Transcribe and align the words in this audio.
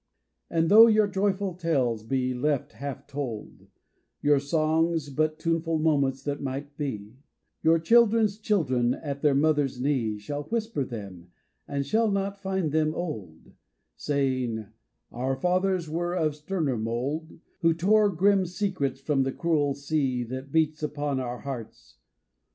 And 0.49 0.69
though 0.69 0.87
your 0.87 1.07
joyful 1.07 1.53
tales 1.53 2.01
be 2.01 2.33
left 2.33 2.71
half 2.71 3.05
told, 3.05 3.67
Your 4.19 4.39
songs 4.39 5.09
but 5.11 5.37
tuneful 5.37 5.77
moments 5.77 6.23
that 6.23 6.41
might 6.41 6.75
be, 6.75 7.17
Your 7.61 7.77
children's 7.77 8.39
children 8.39 8.95
at 8.95 9.21
their 9.21 9.35
mother's 9.35 9.79
knee 9.79 10.17
Shall 10.17 10.45
whisper 10.45 10.83
them 10.83 11.29
and 11.67 11.85
shall 11.85 12.09
not 12.09 12.41
find 12.41 12.71
them 12.71 12.95
old, 12.95 13.53
142 14.03 14.05
TO 14.07 14.13
AN 14.13 14.23
IDLE 14.23 14.29
POET 14.31 14.65
Saying 14.65 14.73
"Our 15.11 15.35
fathers 15.35 15.87
were 15.87 16.15
of 16.15 16.35
sterner 16.35 16.79
mould 16.79 17.39
Who 17.59 17.75
tore 17.75 18.09
grim 18.09 18.47
secrets 18.47 18.99
from 18.99 19.21
the 19.21 19.31
cruel 19.31 19.75
sea 19.75 20.23
That 20.23 20.51
beats 20.51 20.81
upon 20.81 21.19
our 21.19 21.41
hearts." 21.41 21.99